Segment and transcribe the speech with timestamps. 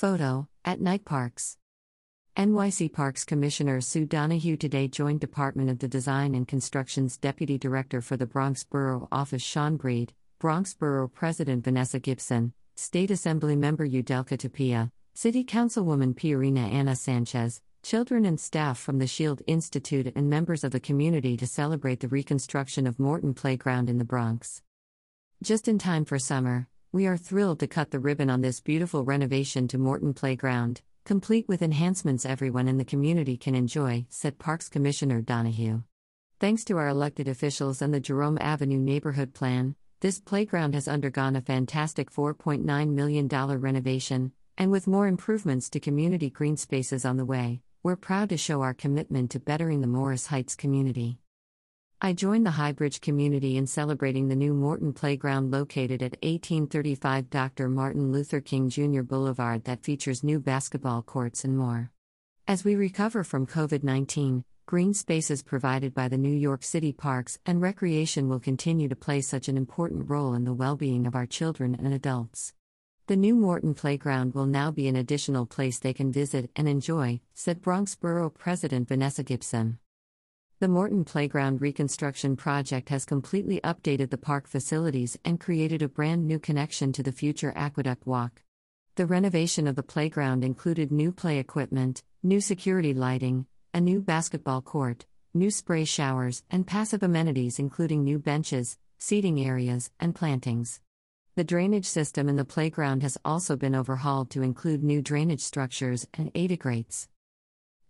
[0.00, 1.58] Photo at Night Parks.
[2.34, 8.00] NYC Parks Commissioner Sue Donoghue today joined Department of the Design and Construction's Deputy Director
[8.00, 13.86] for the Bronx Borough Office Sean Breed, Bronx Borough President Vanessa Gibson, State Assembly Member
[13.86, 20.30] Yudelka Tapia, City Councilwoman Pierina Ana Sanchez, children and staff from the Shield Institute, and
[20.30, 24.62] members of the community to celebrate the reconstruction of Morton Playground in the Bronx.
[25.42, 29.04] Just in time for summer, we are thrilled to cut the ribbon on this beautiful
[29.04, 34.68] renovation to Morton Playground, complete with enhancements everyone in the community can enjoy, said Parks
[34.68, 35.84] Commissioner Donoghue.
[36.40, 41.36] Thanks to our elected officials and the Jerome Avenue Neighborhood Plan, this playground has undergone
[41.36, 47.24] a fantastic $4.9 million renovation, and with more improvements to community green spaces on the
[47.24, 51.20] way, we're proud to show our commitment to bettering the Morris Heights community.
[52.02, 57.68] I joined the Highbridge community in celebrating the new Morton Playground located at 1835 Dr.
[57.68, 59.02] Martin Luther King Jr.
[59.02, 61.90] Boulevard that features new basketball courts and more.
[62.48, 67.38] As we recover from COVID 19, green spaces provided by the New York City Parks
[67.44, 71.14] and Recreation will continue to play such an important role in the well being of
[71.14, 72.54] our children and adults.
[73.08, 77.20] The new Morton Playground will now be an additional place they can visit and enjoy,
[77.34, 79.80] said Bronx Borough President Vanessa Gibson.
[80.60, 86.26] The Morton Playground Reconstruction Project has completely updated the park facilities and created a brand
[86.26, 88.42] new connection to the future Aqueduct Walk.
[88.96, 94.60] The renovation of the playground included new play equipment, new security lighting, a new basketball
[94.60, 100.82] court, new spray showers, and passive amenities including new benches, seating areas, and plantings.
[101.36, 106.06] The drainage system in the playground has also been overhauled to include new drainage structures
[106.12, 107.08] and ADA grates.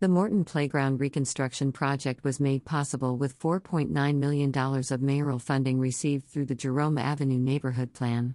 [0.00, 6.26] The Morton Playground Reconstruction Project was made possible with $4.9 million of mayoral funding received
[6.26, 8.34] through the Jerome Avenue Neighborhood Plan.